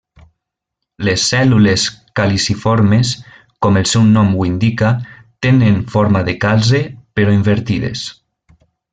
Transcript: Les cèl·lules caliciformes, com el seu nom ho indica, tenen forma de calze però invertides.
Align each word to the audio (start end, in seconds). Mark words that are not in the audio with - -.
Les 1.07 1.23
cèl·lules 1.31 1.83
caliciformes, 2.19 3.11
com 3.65 3.77
el 3.81 3.85
seu 3.91 4.07
nom 4.15 4.31
ho 4.39 4.47
indica, 4.49 4.89
tenen 5.47 5.77
forma 5.97 6.23
de 6.31 6.35
calze 6.47 6.81
però 7.21 7.37
invertides. 7.41 8.07